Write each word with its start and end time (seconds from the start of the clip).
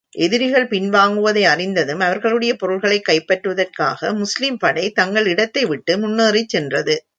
எதிரிகள் 0.15 0.67
பின் 0.67 0.89
வாங்குவதை 0.89 1.41
அறிந்ததும் 1.41 1.99
அவர்களுடைய 1.99 2.55
பொருள்களைக் 2.55 3.07
கைப்பற்றுவதற்காக, 3.09 4.17
முஸ்லிம் 4.17 4.57
படை 4.57 4.91
தங்கள் 4.91 5.25
இடத்தை 5.25 5.65
விட்டு 5.65 5.97
முன்னேறிச் 5.97 6.49
சென்றது. 6.49 7.05